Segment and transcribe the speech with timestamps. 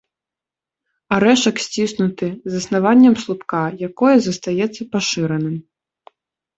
[1.17, 3.63] Арэшак сціснуты, з аснаваннем слупка,
[3.93, 5.55] якое застаецца пашыраным.